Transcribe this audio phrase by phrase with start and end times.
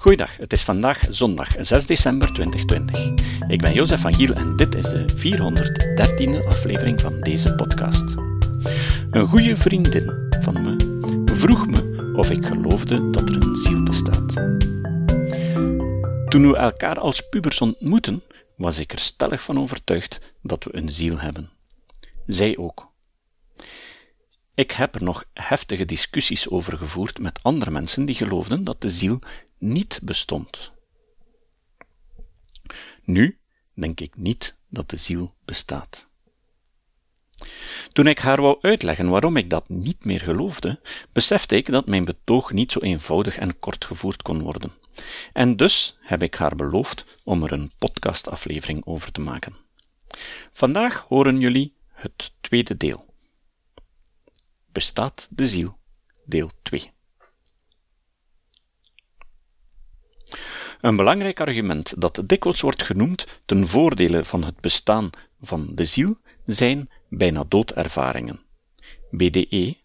[0.00, 3.26] Goeiedag, het is vandaag zondag 6 december 2020.
[3.48, 8.14] Ik ben Jozef van Giel en dit is de 413e aflevering van deze podcast.
[9.10, 14.32] Een goede vriendin van me vroeg me of ik geloofde dat er een ziel bestaat.
[16.28, 18.22] Toen we elkaar als pubers ontmoeten,
[18.56, 21.50] was ik er stellig van overtuigd dat we een ziel hebben.
[22.26, 22.88] Zij ook.
[24.54, 28.88] Ik heb er nog heftige discussies over gevoerd met andere mensen die geloofden dat de
[28.88, 29.20] ziel
[29.58, 30.72] niet bestond.
[33.04, 33.38] Nu
[33.74, 36.08] denk ik niet dat de ziel bestaat.
[37.92, 40.80] Toen ik haar wou uitleggen waarom ik dat niet meer geloofde,
[41.12, 44.72] besefte ik dat mijn betoog niet zo eenvoudig en kort gevoerd kon worden.
[45.32, 49.56] En dus heb ik haar beloofd om er een podcastaflevering over te maken.
[50.52, 53.14] Vandaag horen jullie het tweede deel.
[54.72, 55.78] Bestaat de ziel,
[56.24, 56.92] deel 2.
[60.80, 66.16] Een belangrijk argument dat dikwijls wordt genoemd ten voordele van het bestaan van de ziel
[66.44, 68.40] zijn bijna doodervaringen.
[69.10, 69.76] BDE,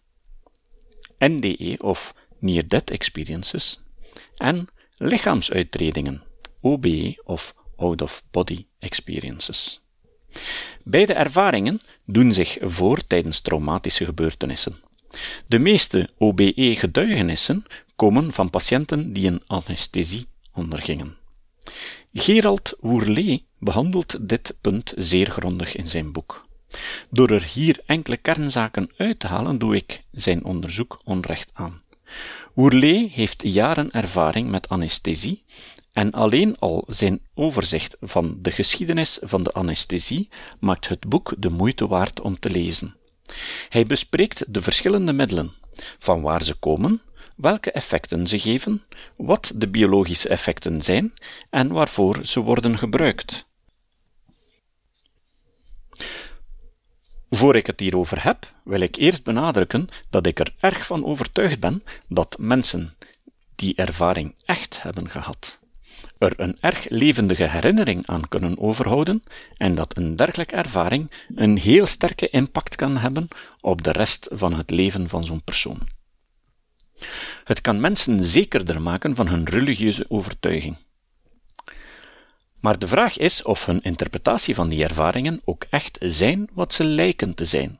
[1.18, 3.80] NDE of Near Death Experiences
[4.36, 6.22] en lichaamsuitredingen,
[6.60, 9.82] OBE of Out of Body Experiences.
[10.84, 14.82] Beide ervaringen doen zich voor tijdens traumatische gebeurtenissen.
[15.46, 17.64] De meeste OBE-getuigenissen
[17.96, 21.16] komen van patiënten die een anesthesie ondergingen.
[22.12, 26.46] Gerald Woerlee behandelt dit punt zeer grondig in zijn boek.
[27.10, 31.82] Door er hier enkele kernzaken uit te halen, doe ik zijn onderzoek onrecht aan.
[32.54, 35.44] Woerlee heeft jaren ervaring met anesthesie
[35.92, 40.28] en alleen al zijn overzicht van de geschiedenis van de anesthesie
[40.60, 42.96] maakt het boek de moeite waard om te lezen.
[43.68, 45.52] Hij bespreekt de verschillende middelen,
[45.98, 47.00] van waar ze komen,
[47.34, 48.82] welke effecten ze geven,
[49.16, 51.12] wat de biologische effecten zijn
[51.50, 53.46] en waarvoor ze worden gebruikt.
[57.30, 61.60] Voor ik het hierover heb, wil ik eerst benadrukken dat ik er erg van overtuigd
[61.60, 62.94] ben dat mensen
[63.54, 65.58] die ervaring echt hebben gehad,
[66.18, 69.22] er een erg levendige herinnering aan kunnen overhouden
[69.56, 73.28] en dat een dergelijke ervaring een heel sterke impact kan hebben
[73.60, 75.93] op de rest van het leven van zo'n persoon.
[77.44, 80.76] Het kan mensen zekerder maken van hun religieuze overtuiging.
[82.60, 86.84] Maar de vraag is of hun interpretatie van die ervaringen ook echt zijn wat ze
[86.84, 87.78] lijken te zijn.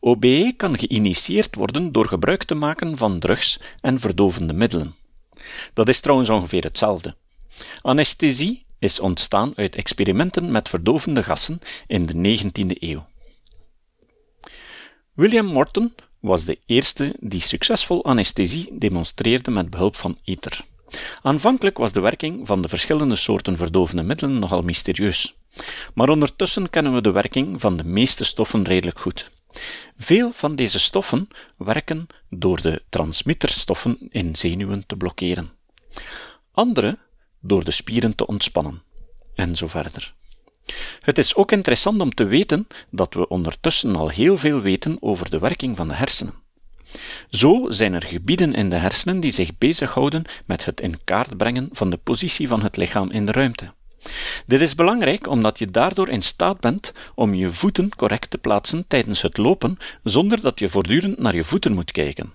[0.00, 4.94] OBE kan geïnitieerd worden door gebruik te maken van drugs en verdovende middelen.
[5.72, 7.16] Dat is trouwens ongeveer hetzelfde.
[7.80, 13.06] Anesthesie is ontstaan uit experimenten met verdovende gassen in de 19e eeuw.
[15.12, 15.94] William Morton
[16.26, 20.64] was de eerste die succesvol anesthesie demonstreerde met behulp van ether.
[21.22, 25.36] Aanvankelijk was de werking van de verschillende soorten verdovende middelen nogal mysterieus,
[25.94, 29.30] maar ondertussen kennen we de werking van de meeste stoffen redelijk goed.
[29.96, 35.50] Veel van deze stoffen werken door de transmitterstoffen in zenuwen te blokkeren.
[36.52, 36.98] Andere
[37.40, 38.82] door de spieren te ontspannen,
[39.34, 40.14] en zo verder.
[41.00, 45.30] Het is ook interessant om te weten dat we ondertussen al heel veel weten over
[45.30, 46.34] de werking van de hersenen.
[47.30, 51.68] Zo zijn er gebieden in de hersenen die zich bezighouden met het in kaart brengen
[51.72, 53.72] van de positie van het lichaam in de ruimte.
[54.46, 58.84] Dit is belangrijk omdat je daardoor in staat bent om je voeten correct te plaatsen
[58.88, 62.32] tijdens het lopen zonder dat je voortdurend naar je voeten moet kijken.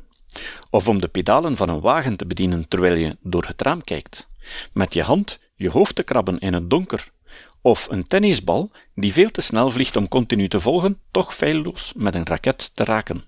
[0.70, 4.30] Of om de pedalen van een wagen te bedienen terwijl je door het raam kijkt.
[4.74, 7.12] Met je hand je hoofd te krabben in het donker
[7.62, 12.16] of een tennisbal die veel te snel vliegt om continu te volgen, toch feilloos met
[12.16, 13.24] een raket te raken.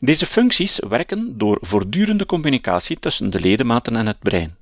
[0.00, 4.56] Deze functies werken door voortdurende communicatie tussen de ledematen en het brein.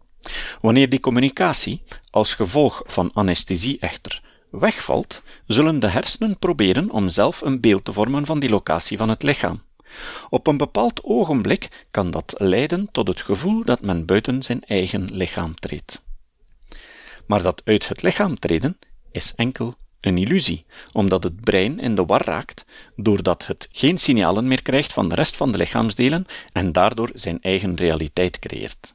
[0.61, 7.41] Wanneer die communicatie, als gevolg van anesthesie echter, wegvalt, zullen de hersenen proberen om zelf
[7.41, 9.63] een beeld te vormen van die locatie van het lichaam.
[10.31, 15.15] Op een bepaald ogenblik kan dat leiden tot het gevoel dat men buiten zijn eigen
[15.15, 16.07] lichaam treedt
[17.29, 18.79] maar dat uit het lichaam treden
[19.13, 22.65] is enkel een illusie, omdat het brein in de war raakt
[22.97, 27.43] doordat het geen signalen meer krijgt van de rest van de lichaamsdelen en daardoor zijn
[27.43, 28.95] eigen realiteit creëert.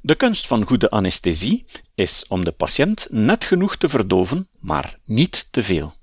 [0.00, 1.64] De kunst van goede anesthesie
[1.94, 5.94] is om de patiënt net genoeg te verdoven, maar niet te veel.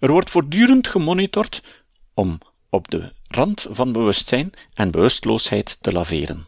[0.00, 1.62] Er wordt voortdurend gemonitord
[2.14, 2.38] om
[2.70, 6.46] op de rand van bewustzijn en bewusteloosheid te laveren.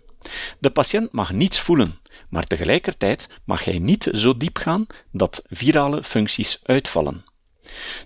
[0.58, 1.99] De patiënt mag niets voelen,
[2.30, 7.24] maar tegelijkertijd mag hij niet zo diep gaan dat virale functies uitvallen.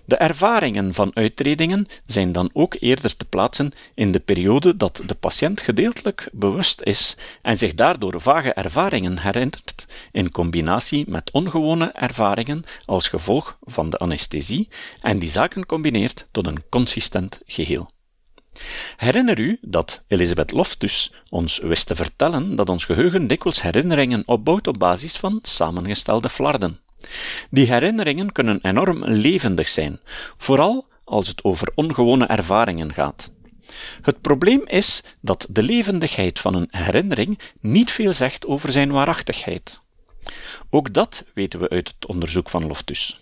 [0.05, 5.15] De ervaringen van uittredingen zijn dan ook eerder te plaatsen in de periode dat de
[5.15, 12.63] patiënt gedeeltelijk bewust is en zich daardoor vage ervaringen herinnert, in combinatie met ongewone ervaringen
[12.85, 14.69] als gevolg van de anesthesie
[15.01, 17.89] en die zaken combineert tot een consistent geheel.
[18.97, 24.67] Herinner u dat Elisabeth Loftus ons wist te vertellen dat ons geheugen dikwijls herinneringen opbouwt
[24.67, 26.79] op basis van samengestelde flarden.
[27.49, 29.99] Die herinneringen kunnen enorm levendig zijn,
[30.37, 33.31] vooral als het over ongewone ervaringen gaat.
[34.01, 39.81] Het probleem is dat de levendigheid van een herinnering niet veel zegt over zijn waarachtigheid.
[40.69, 43.19] Ook dat weten we uit het onderzoek van Loftus.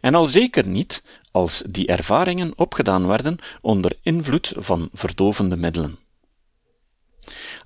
[0.00, 1.02] En al zeker niet
[1.34, 5.98] als die ervaringen opgedaan werden onder invloed van verdovende middelen.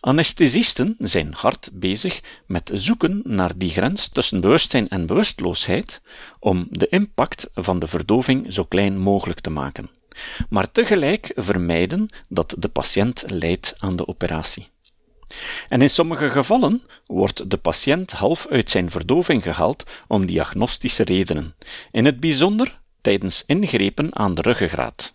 [0.01, 6.01] Anesthesisten zijn hard bezig met zoeken naar die grens tussen bewustzijn en bewusteloosheid
[6.39, 9.91] om de impact van de verdoving zo klein mogelijk te maken,
[10.49, 14.69] maar tegelijk vermijden dat de patiënt lijdt aan de operatie.
[15.69, 21.55] En in sommige gevallen wordt de patiënt half uit zijn verdoving gehaald om diagnostische redenen,
[21.93, 25.15] in het bijzonder tijdens ingrepen aan de ruggengraat.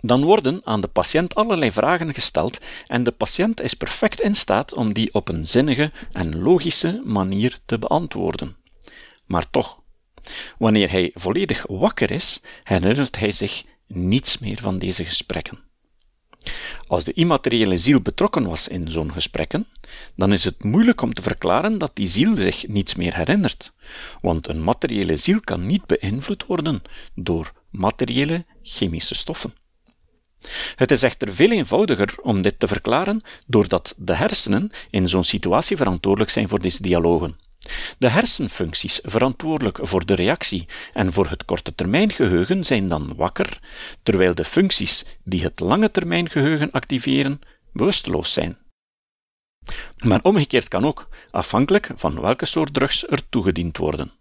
[0.00, 4.74] Dan worden aan de patiënt allerlei vragen gesteld en de patiënt is perfect in staat
[4.74, 8.56] om die op een zinnige en logische manier te beantwoorden.
[9.26, 9.82] Maar toch,
[10.58, 15.69] wanneer hij volledig wakker is, herinnert hij zich niets meer van deze gesprekken.
[16.86, 19.66] Als de immateriële ziel betrokken was in zo'n gesprekken,
[20.16, 23.72] dan is het moeilijk om te verklaren dat die ziel zich niets meer herinnert,
[24.20, 26.82] want een materiële ziel kan niet beïnvloed worden
[27.14, 29.54] door materiële chemische stoffen.
[30.74, 35.76] Het is echter veel eenvoudiger om dit te verklaren doordat de hersenen in zo'n situatie
[35.76, 37.49] verantwoordelijk zijn voor deze dialogen.
[37.98, 43.60] De hersenfuncties verantwoordelijk voor de reactie en voor het korte termijn geheugen zijn dan wakker,
[44.02, 47.40] terwijl de functies die het lange termijn geheugen activeren
[47.72, 48.58] bewusteloos zijn.
[50.04, 54.12] Maar omgekeerd kan ook, afhankelijk van welke soort drugs er toegediend worden.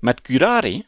[0.00, 0.86] Met curare,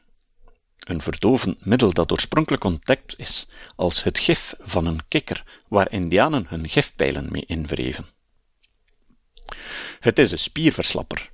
[0.79, 6.47] een verdovend middel dat oorspronkelijk ontdekt is als het gif van een kikker waar indianen
[6.49, 8.14] hun gifpijlen mee invreven.
[10.05, 11.31] Het is een spierverslapper.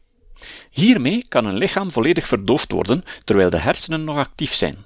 [0.70, 4.76] Hiermee kan een lichaam volledig verdoofd worden terwijl de hersenen nog actief zijn.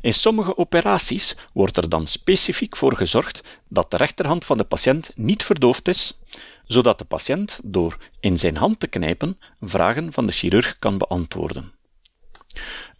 [0.00, 5.10] In sommige operaties wordt er dan specifiek voor gezorgd dat de rechterhand van de patiënt
[5.14, 6.20] niet verdoofd is,
[6.66, 11.72] zodat de patiënt door in zijn hand te knijpen vragen van de chirurg kan beantwoorden.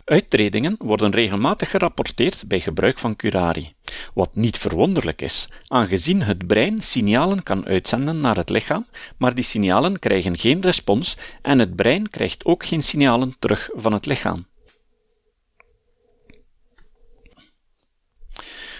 [0.05, 3.76] Uittredingen worden regelmatig gerapporteerd bij gebruik van curari,
[4.15, 8.87] wat niet verwonderlijk is, aangezien het brein signalen kan uitzenden naar het lichaam,
[9.17, 13.93] maar die signalen krijgen geen respons en het brein krijgt ook geen signalen terug van
[13.93, 14.47] het lichaam.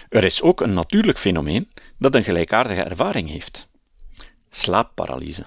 [0.09, 3.67] Er is ook een natuurlijk fenomeen dat een gelijkaardige ervaring heeft:
[4.49, 5.45] slaapparalyse.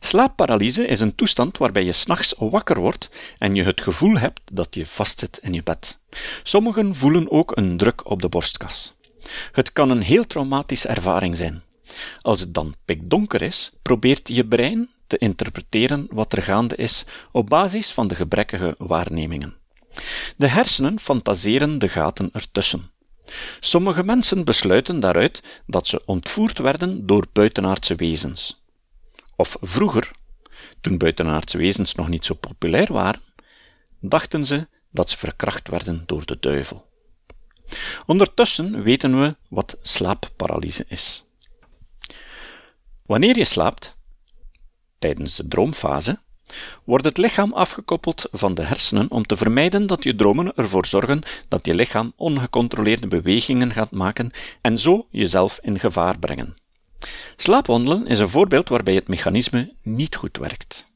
[0.00, 4.74] Slaapparalyse is een toestand waarbij je s'nachts wakker wordt en je het gevoel hebt dat
[4.74, 5.98] je vastzit in je bed.
[6.42, 8.94] Sommigen voelen ook een druk op de borstkas.
[9.52, 11.62] Het kan een heel traumatische ervaring zijn.
[12.22, 17.48] Als het dan pikdonker is, probeert je brein te interpreteren wat er gaande is op
[17.48, 19.54] basis van de gebrekkige waarnemingen.
[20.36, 22.90] De hersenen fantaseren de gaten ertussen.
[23.60, 28.62] Sommige mensen besluiten daaruit dat ze ontvoerd werden door buitenaardse wezens.
[29.40, 30.10] Of vroeger,
[30.80, 33.20] toen buitenaardse wezens nog niet zo populair waren,
[34.00, 36.86] dachten ze dat ze verkracht werden door de duivel.
[38.06, 41.24] Ondertussen weten we wat slaapparalyse is.
[43.02, 43.96] Wanneer je slaapt,
[44.98, 46.18] tijdens de droomfase,
[46.84, 51.22] wordt het lichaam afgekoppeld van de hersenen om te vermijden dat je dromen ervoor zorgen
[51.48, 54.30] dat je lichaam ongecontroleerde bewegingen gaat maken
[54.60, 56.56] en zo jezelf in gevaar brengen.
[57.36, 60.86] Slaapwandelen is een voorbeeld waarbij het mechanisme niet goed werkt.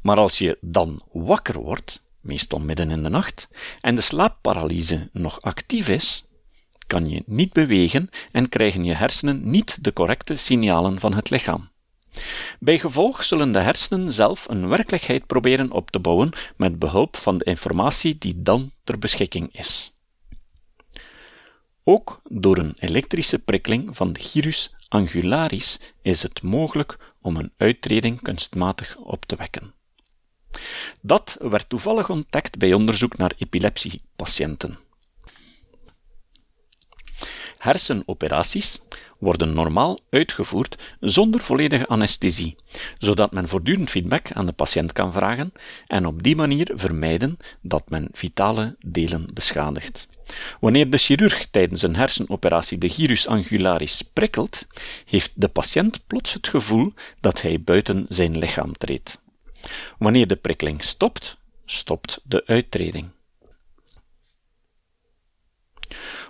[0.00, 3.48] Maar als je dan wakker wordt, meestal midden in de nacht,
[3.80, 6.24] en de slaapparalyse nog actief is,
[6.86, 11.68] kan je niet bewegen en krijgen je hersenen niet de correcte signalen van het lichaam.
[12.58, 17.38] Bij gevolg zullen de hersenen zelf een werkelijkheid proberen op te bouwen met behulp van
[17.38, 19.92] de informatie die dan ter beschikking is.
[21.84, 28.22] Ook door een elektrische prikkeling van de gyrus angularis is het mogelijk om een uittreding
[28.22, 29.74] kunstmatig op te wekken.
[31.00, 34.78] Dat werd toevallig ontdekt bij onderzoek naar epilepsiepatiënten.
[37.58, 38.80] Hersenoperaties
[39.20, 42.56] worden normaal uitgevoerd zonder volledige anesthesie,
[42.98, 45.52] zodat men voortdurend feedback aan de patiënt kan vragen
[45.86, 50.08] en op die manier vermijden dat men vitale delen beschadigt.
[50.60, 54.66] Wanneer de chirurg tijdens een hersenoperatie de gyrus angularis prikkelt,
[55.04, 59.20] heeft de patiënt plots het gevoel dat hij buiten zijn lichaam treedt.
[59.98, 63.08] Wanneer de prikkeling stopt, stopt de uittreding.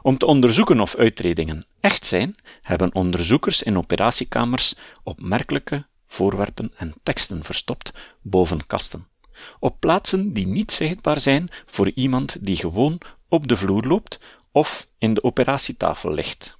[0.02, 7.44] Om te onderzoeken of uittredingen echt zijn, hebben onderzoekers in operatiekamers opmerkelijke voorwerpen en teksten
[7.44, 9.06] verstopt boven kasten,
[9.58, 14.20] op plaatsen die niet zichtbaar zijn voor iemand die gewoon op de vloer loopt
[14.52, 16.56] of in de operatietafel ligt,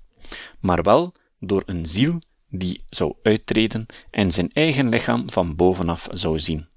[0.61, 6.39] maar wel door een ziel die zou uittreden en zijn eigen lichaam van bovenaf zou
[6.39, 6.69] zien.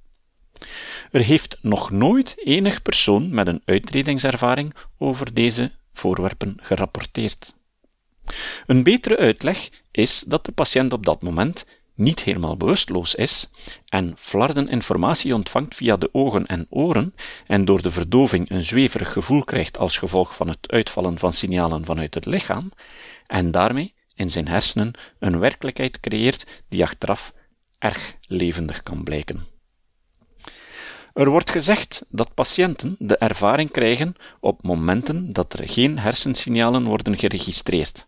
[1.12, 7.56] Er heeft nog nooit enig persoon met een uitredingservaring over deze voorwerpen gerapporteerd.
[8.66, 13.50] Een betere uitleg is dat de patiënt op dat moment niet helemaal bewusteloos is
[13.88, 17.16] en flarden informatie ontvangt via de ogen en oren
[17.48, 21.86] en door de verdoving een zweverig gevoel krijgt als gevolg van het uitvallen van signalen
[21.86, 22.72] vanuit het lichaam
[23.28, 27.34] en daarmee in zijn hersenen een werkelijkheid creëert die achteraf
[27.80, 29.53] erg levendig kan blijken.
[31.14, 37.20] Er wordt gezegd dat patiënten de ervaring krijgen op momenten dat er geen hersensignalen worden
[37.20, 38.08] geregistreerd.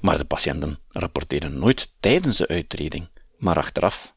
[0.00, 4.14] Maar de patiënten rapporteren nooit tijdens de uitreding, maar achteraf.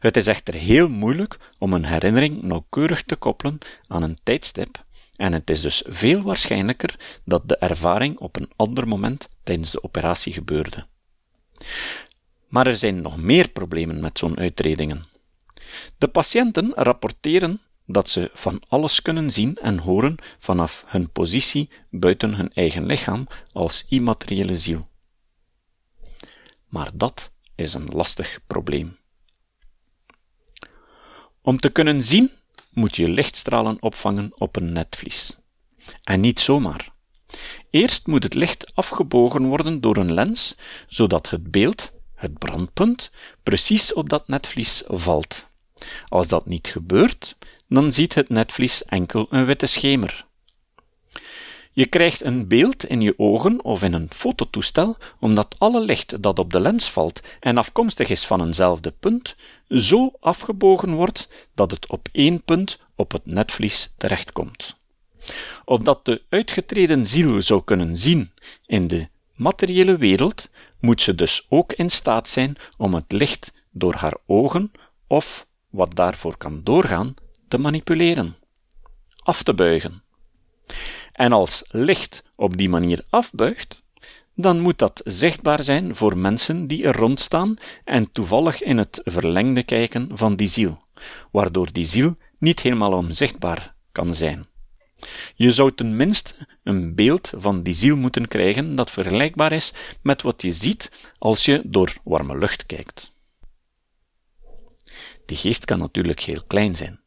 [0.00, 4.84] Het is echter heel moeilijk om een herinnering nauwkeurig te koppelen aan een tijdstip,
[5.16, 9.82] en het is dus veel waarschijnlijker dat de ervaring op een ander moment tijdens de
[9.82, 10.86] operatie gebeurde.
[12.48, 15.04] Maar er zijn nog meer problemen met zo'n uitredingen.
[15.98, 22.34] De patiënten rapporteren dat ze van alles kunnen zien en horen vanaf hun positie buiten
[22.34, 24.88] hun eigen lichaam als immateriële ziel.
[26.68, 28.98] Maar dat is een lastig probleem.
[31.42, 32.30] Om te kunnen zien,
[32.70, 35.36] moet je lichtstralen opvangen op een netvlies.
[36.02, 36.92] En niet zomaar.
[37.70, 40.56] Eerst moet het licht afgebogen worden door een lens,
[40.88, 43.10] zodat het beeld, het brandpunt,
[43.42, 45.49] precies op dat netvlies valt.
[46.08, 47.36] Als dat niet gebeurt,
[47.68, 50.24] dan ziet het netvlies enkel een witte schemer.
[51.72, 56.38] Je krijgt een beeld in je ogen of in een fototoestel, omdat alle licht dat
[56.38, 59.36] op de lens valt en afkomstig is van eenzelfde punt,
[59.68, 64.76] zo afgebogen wordt dat het op één punt op het netvlies terechtkomt.
[65.64, 68.32] Opdat de uitgetreden ziel zou kunnen zien
[68.66, 73.94] in de materiële wereld, moet ze dus ook in staat zijn om het licht door
[73.94, 74.72] haar ogen
[75.06, 77.14] of wat daarvoor kan doorgaan,
[77.48, 78.36] te manipuleren,
[79.22, 80.02] af te buigen.
[81.12, 83.82] En als licht op die manier afbuigt,
[84.34, 89.62] dan moet dat zichtbaar zijn voor mensen die er rondstaan en toevallig in het verlengde
[89.62, 90.82] kijken van die ziel,
[91.30, 94.48] waardoor die ziel niet helemaal onzichtbaar kan zijn.
[95.34, 99.72] Je zou tenminste een beeld van die ziel moeten krijgen dat vergelijkbaar is
[100.02, 103.12] met wat je ziet als je door warme lucht kijkt.
[105.30, 107.00] De geest kan natuurlijk heel klein zijn.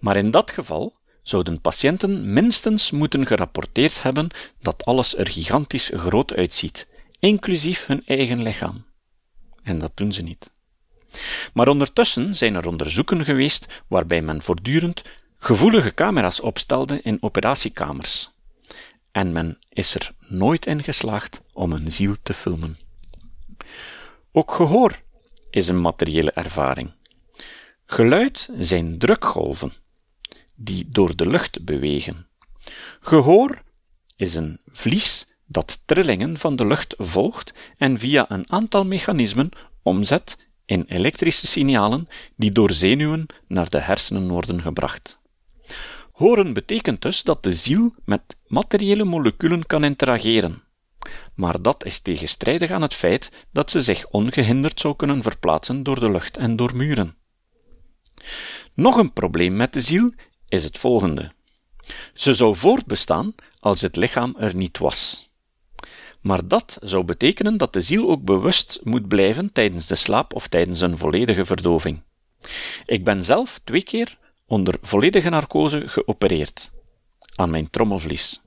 [0.00, 4.28] Maar in dat geval zouden patiënten minstens moeten gerapporteerd hebben
[4.60, 8.84] dat alles er gigantisch groot uitziet, inclusief hun eigen lichaam.
[9.62, 10.50] En dat doen ze niet.
[11.52, 15.02] Maar ondertussen zijn er onderzoeken geweest waarbij men voortdurend
[15.38, 18.30] gevoelige camera's opstelde in operatiekamers.
[19.12, 22.78] En men is er nooit in geslaagd om een ziel te filmen.
[24.32, 25.00] Ook gehoor
[25.50, 26.95] is een materiële ervaring.
[27.88, 29.72] Geluid zijn drukgolven
[30.54, 32.26] die door de lucht bewegen.
[33.00, 33.62] Gehoor
[34.16, 39.50] is een vlies dat trillingen van de lucht volgt en via een aantal mechanismen
[39.82, 45.18] omzet in elektrische signalen die door zenuwen naar de hersenen worden gebracht.
[46.12, 50.62] Horen betekent dus dat de ziel met materiële moleculen kan interageren.
[51.34, 56.00] Maar dat is tegenstrijdig aan het feit dat ze zich ongehinderd zou kunnen verplaatsen door
[56.00, 57.16] de lucht en door muren.
[58.74, 60.12] Nog een probleem met de ziel
[60.48, 61.32] is het volgende.
[62.14, 65.30] Ze zou voortbestaan als het lichaam er niet was.
[66.20, 70.48] Maar dat zou betekenen dat de ziel ook bewust moet blijven tijdens de slaap of
[70.48, 72.02] tijdens een volledige verdoving.
[72.86, 76.70] Ik ben zelf twee keer onder volledige narcose geopereerd
[77.34, 78.40] aan mijn trommelvlies.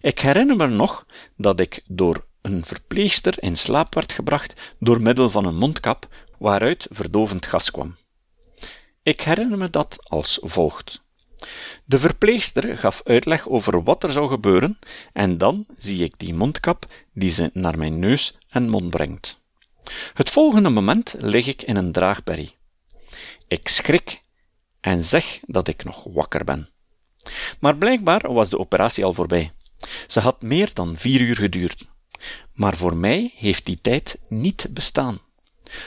[0.00, 1.06] Ik herinner me nog
[1.36, 6.86] dat ik door een verpleegster in slaap werd gebracht door middel van een mondkap waaruit
[6.90, 7.96] verdovend gas kwam.
[9.04, 11.02] Ik herinner me dat als volgt.
[11.84, 14.78] De verpleegster gaf uitleg over wat er zou gebeuren,
[15.12, 19.40] en dan zie ik die mondkap die ze naar mijn neus en mond brengt.
[20.14, 22.56] Het volgende moment lig ik in een draagberry.
[23.48, 24.20] Ik schrik
[24.80, 26.68] en zeg dat ik nog wakker ben.
[27.60, 29.52] Maar blijkbaar was de operatie al voorbij.
[30.06, 31.86] Ze had meer dan vier uur geduurd.
[32.52, 35.20] Maar voor mij heeft die tijd niet bestaan.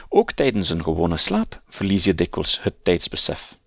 [0.09, 3.57] Ook tijdens een gewone slaap verlies je dikwijls het tijdsbesef.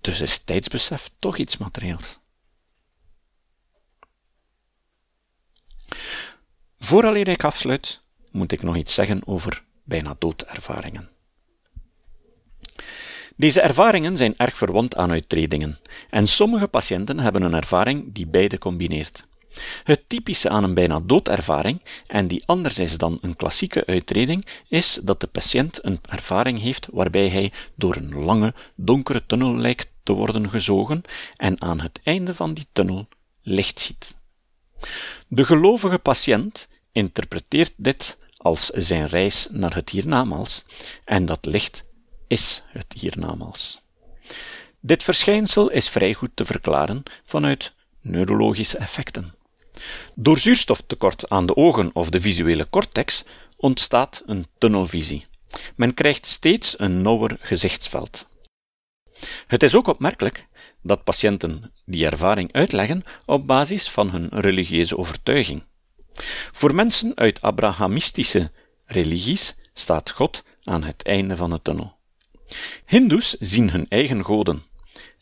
[0.00, 2.18] Dus is tijdsbesef toch iets materieels.
[6.78, 8.00] Vooraleer ik afsluit,
[8.30, 11.10] moet ik nog iets zeggen over bijna doodervaringen.
[13.36, 15.78] Deze ervaringen zijn erg verwant aan uittredingen,
[16.10, 19.28] en sommige patiënten hebben een ervaring die beide combineert.
[19.84, 25.00] Het typische aan een bijna doodervaring, en die anders is dan een klassieke uittreding, is
[25.02, 30.12] dat de patiënt een ervaring heeft waarbij hij door een lange, donkere tunnel lijkt te
[30.12, 31.02] worden gezogen
[31.36, 33.08] en aan het einde van die tunnel
[33.42, 34.16] licht ziet.
[35.28, 40.64] De gelovige patiënt interpreteert dit als zijn reis naar het hiernamaals,
[41.04, 41.84] en dat licht
[42.26, 43.80] is het hiernamaals.
[44.80, 49.34] Dit verschijnsel is vrij goed te verklaren vanuit neurologische effecten.
[50.22, 53.24] Door zuurstoftekort aan de ogen of de visuele cortex
[53.56, 55.26] ontstaat een tunnelvisie.
[55.76, 58.26] Men krijgt steeds een nauwer gezichtsveld.
[59.46, 60.48] Het is ook opmerkelijk
[60.82, 65.62] dat patiënten die ervaring uitleggen op basis van hun religieuze overtuiging.
[66.52, 68.50] Voor mensen uit Abrahamistische
[68.84, 71.96] religies staat God aan het einde van de tunnel.
[72.86, 74.62] Hindoes zien hun eigen goden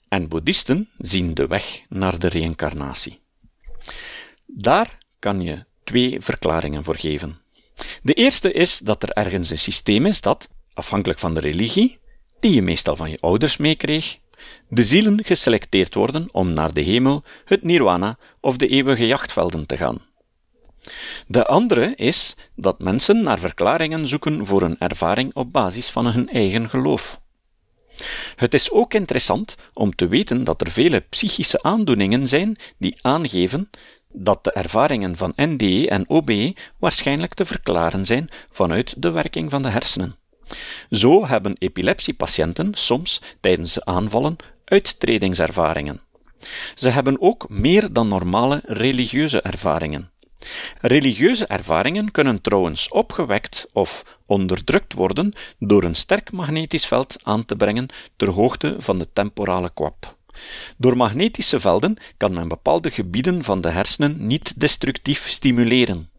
[0.08, 3.26] en boeddhisten zien de weg naar de reïncarnatie.
[4.52, 7.40] Daar kan je twee verklaringen voor geven.
[8.02, 11.98] De eerste is dat er ergens een systeem is dat, afhankelijk van de religie,
[12.40, 14.18] die je meestal van je ouders meekreeg,
[14.68, 19.76] de zielen geselecteerd worden om naar de hemel, het nirwana of de eeuwige jachtvelden te
[19.76, 20.06] gaan.
[21.26, 26.28] De andere is dat mensen naar verklaringen zoeken voor een ervaring op basis van hun
[26.28, 27.20] eigen geloof.
[28.36, 33.70] Het is ook interessant om te weten dat er vele psychische aandoeningen zijn die aangeven
[34.12, 39.62] dat de ervaringen van NDE en OBE waarschijnlijk te verklaren zijn vanuit de werking van
[39.62, 40.16] de hersenen.
[40.90, 46.00] Zo hebben epilepsiepatiënten soms tijdens de aanvallen uittredingservaringen.
[46.74, 50.10] Ze hebben ook meer dan normale religieuze ervaringen.
[50.80, 57.56] Religieuze ervaringen kunnen trouwens opgewekt of onderdrukt worden door een sterk magnetisch veld aan te
[57.56, 60.16] brengen ter hoogte van de temporale kwap.
[60.76, 66.10] Door magnetische velden kan men bepaalde gebieden van de hersenen niet destructief stimuleren,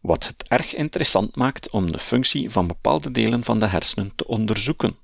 [0.00, 4.26] wat het erg interessant maakt om de functie van bepaalde delen van de hersenen te
[4.26, 4.96] onderzoeken.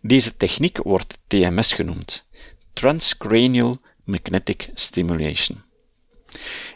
[0.00, 2.26] Deze techniek wordt TMS genoemd,
[2.72, 5.62] Transcranial Magnetic Stimulation.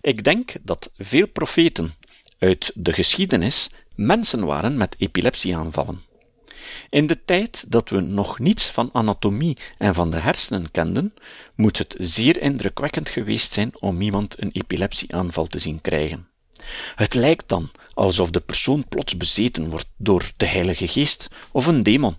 [0.01, 1.95] Ik denk dat veel profeten
[2.39, 6.10] uit de geschiedenis mensen waren met epilepsieaanvallen.
[6.91, 11.15] In de tijd dat we nog niets van anatomie en van de hersenen kenden,
[11.55, 16.29] moet het zeer indrukwekkend geweest zijn om iemand een epilepsieaanval te zien krijgen.
[16.95, 21.83] Het lijkt dan alsof de persoon plots bezeten wordt door de Heilige Geest of een
[21.83, 22.17] demon.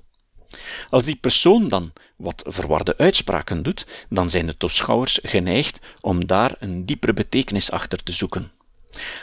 [0.89, 6.56] Als die persoon dan wat verwarde uitspraken doet, dan zijn de toeschouwers geneigd om daar
[6.60, 8.51] een diepere betekenis achter te zoeken.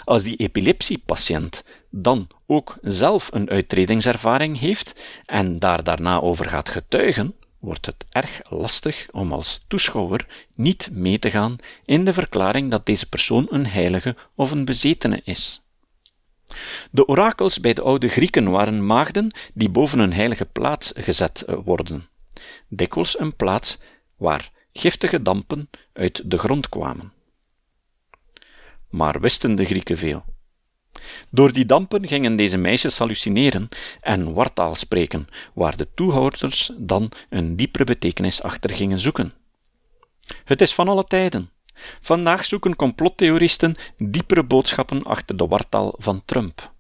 [0.04, 7.35] Als die epilepsiepatiënt dan ook zelf een uittredingservaring heeft en daar daarna over gaat getuigen,
[7.59, 12.87] wordt het erg lastig om als toeschouwer niet mee te gaan in de verklaring dat
[12.87, 15.62] deze persoon een heilige of een bezetene is.
[16.90, 22.09] De orakels bij de oude Grieken waren maagden die boven een heilige plaats gezet worden,
[22.68, 23.78] dikwijls een plaats
[24.16, 27.12] waar giftige dampen uit de grond kwamen.
[28.88, 30.24] Maar wisten de Grieken veel?
[31.31, 33.68] Door die dampen gingen deze meisjes hallucineren
[34.01, 39.33] en wartaal spreken, waar de toehoorders dan een diepere betekenis achter gingen zoeken.
[40.44, 41.51] Het is van alle tijden.
[42.01, 46.72] Vandaag zoeken complottheoristen diepere boodschappen achter de wartaal van Trump.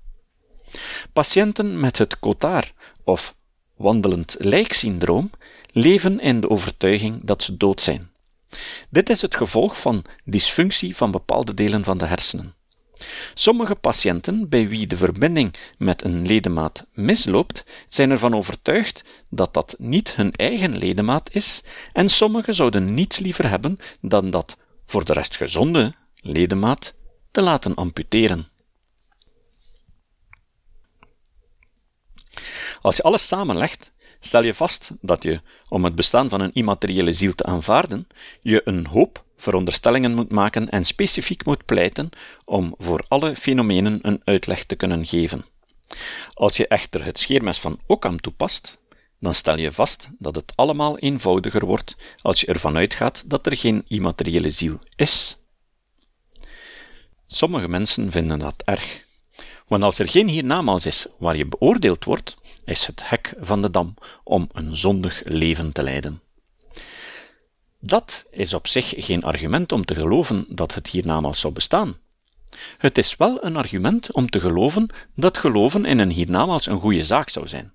[1.12, 2.72] Patiënten met het Cotard
[3.04, 3.34] of
[3.76, 5.30] wandelend lijksyndroom
[5.72, 8.10] leven in de overtuiging dat ze dood zijn.
[8.90, 12.56] Dit is het gevolg van dysfunctie van bepaalde delen van de hersenen.
[13.34, 19.74] Sommige patiënten bij wie de verbinding met een ledemaat misloopt, zijn ervan overtuigd dat dat
[19.78, 24.56] niet hun eigen ledemaat is, en sommigen zouden niets liever hebben dan dat
[24.86, 26.94] voor de rest gezonde ledemaat
[27.30, 28.48] te laten amputeren.
[32.80, 37.12] Als je alles samenlegt, stel je vast dat je, om het bestaan van een immateriële
[37.12, 38.06] ziel te aanvaarden,
[38.42, 42.10] je een hoop veronderstellingen moet maken en specifiek moet pleiten
[42.44, 45.44] om voor alle fenomenen een uitleg te kunnen geven.
[46.34, 48.78] Als je echter het scheermes van Occam toepast,
[49.20, 53.56] dan stel je vast dat het allemaal eenvoudiger wordt als je ervan uitgaat dat er
[53.56, 55.38] geen immateriële ziel is.
[57.26, 59.06] Sommige mensen vinden dat erg.
[59.66, 62.36] Want als er geen hiernamaals is waar je beoordeeld wordt,
[62.68, 66.20] is het hek van de dam om een zondig leven te leiden.
[67.80, 71.96] Dat is op zich geen argument om te geloven dat het hiernamaals zou bestaan.
[72.78, 77.04] Het is wel een argument om te geloven dat geloven in een hiernamaals een goede
[77.04, 77.72] zaak zou zijn.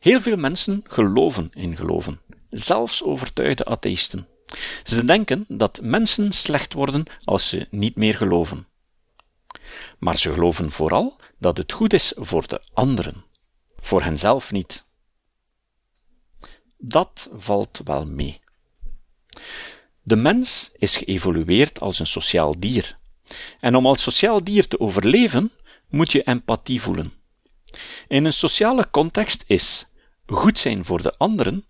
[0.00, 4.26] Heel veel mensen geloven in geloven, zelfs overtuigde atheïsten.
[4.84, 8.66] Ze denken dat mensen slecht worden als ze niet meer geloven.
[9.98, 13.23] Maar ze geloven vooral dat het goed is voor de anderen,
[13.84, 14.84] voor henzelf niet.
[16.78, 18.40] Dat valt wel mee.
[20.02, 22.98] De mens is geëvolueerd als een sociaal dier.
[23.60, 25.52] En om als sociaal dier te overleven,
[25.88, 27.12] moet je empathie voelen.
[28.08, 29.86] In een sociale context is
[30.26, 31.64] goed zijn voor de anderen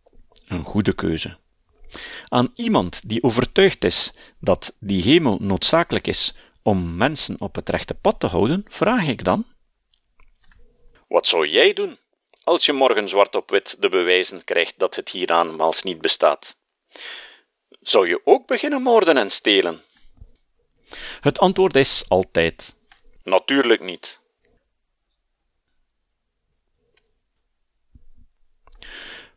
[0.46, 1.37] een goede keuze.
[2.29, 7.94] Aan iemand die overtuigd is dat die hemel noodzakelijk is om mensen op het rechte
[7.94, 9.46] pad te houden, vraag ik dan:
[11.09, 11.98] Wat zou jij doen
[12.45, 16.57] als je morgen zwart op wit de bewijzen krijgt dat het hieraanmaals niet bestaat?
[17.81, 19.83] Zou je ook beginnen moorden en stelen?
[21.21, 22.77] Het antwoord is altijd:
[23.23, 24.21] Natuurlijk niet.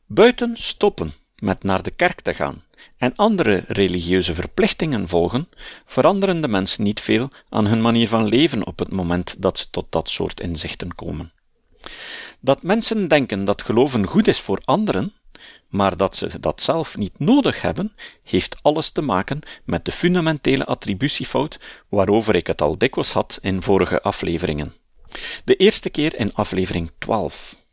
[0.06, 2.66] Buiten stoppen met naar de kerk te gaan
[2.98, 5.50] en andere religieuze verplichtingen volgen,
[5.86, 9.70] veranderen de mensen niet veel aan hun manier van leven op het moment dat ze
[9.70, 11.34] tot dat soort inzichten komen.
[12.40, 15.14] Dat mensen denken dat geloven goed is voor anderen,
[15.68, 20.66] maar dat ze dat zelf niet nodig hebben, heeft alles te maken met de fundamentele
[20.66, 24.74] attributiefout waarover ik het al dikwijls had in vorige afleveringen.
[25.44, 27.66] De eerste keer in aflevering 12.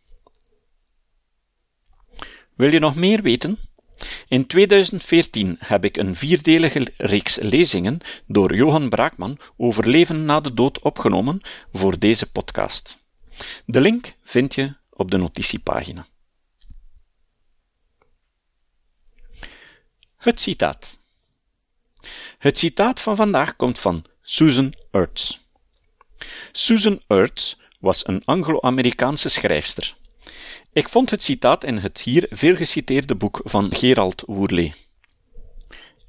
[2.54, 3.58] Wil je nog meer weten?
[4.28, 10.54] In 2014 heb ik een vierdelige reeks lezingen door Johan Braakman over leven na de
[10.54, 11.40] dood opgenomen
[11.72, 13.03] voor deze podcast.
[13.66, 16.06] De link vind je op de notitiepagina.
[20.16, 20.98] Het citaat.
[22.38, 25.38] Het citaat van vandaag komt van Susan Ertz.
[26.52, 29.96] Susan Ertz was een Anglo-Amerikaanse schrijfster.
[30.72, 34.74] Ik vond het citaat in het hier veel geciteerde boek van Gerald Woerlee.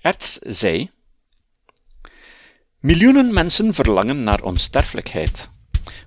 [0.01, 0.91] Ertz zei:
[2.79, 5.51] Miljoenen mensen verlangen naar onsterfelijkheid,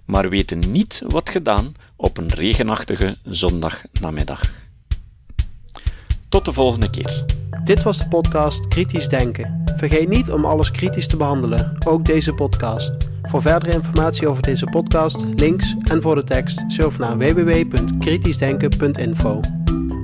[0.08, 4.40] maar weten niet wat gedaan op een regenachtige zondagnamiddag.
[6.28, 7.24] Tot de volgende keer.
[7.64, 9.62] Dit was de podcast Kritisch Denken.
[9.76, 12.92] Vergeet niet om alles kritisch te behandelen, ook deze podcast.
[13.22, 19.40] Voor verdere informatie over deze podcast, links en voor de tekst, surf naar www.kritischdenken.info.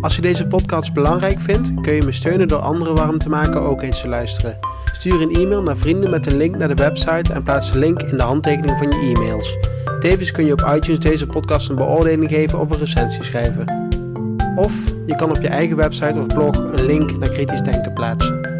[0.01, 3.61] Als je deze podcast belangrijk vindt, kun je me steunen door anderen warm te maken
[3.61, 4.59] ook eens te luisteren.
[4.93, 8.03] Stuur een e-mail naar vrienden met een link naar de website en plaats de link
[8.03, 9.57] in de handtekening van je e-mails.
[10.05, 13.89] Tevens kun je op iTunes deze podcast een beoordeling geven of een recensie schrijven.
[14.55, 14.73] Of
[15.07, 18.54] je kan op je eigen website of blog een link naar kritisch denken plaatsen.